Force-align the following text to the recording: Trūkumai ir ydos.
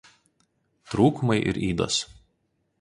Trūkumai 0.95 1.37
ir 1.53 1.61
ydos. 1.71 2.03